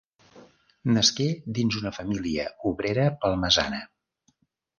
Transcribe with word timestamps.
Nasqué 0.95 1.27
dins 1.57 1.77
una 1.81 1.91
família 1.99 2.47
obrera 2.71 3.05
palmesana. 3.27 3.85